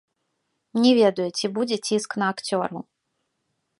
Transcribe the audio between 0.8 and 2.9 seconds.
Не ведаю, ці будзе ціск на акцёраў.